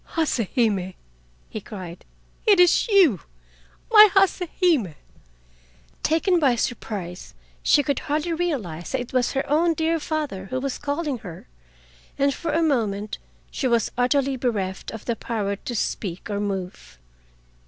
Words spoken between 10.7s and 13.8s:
calling her, and for a moment she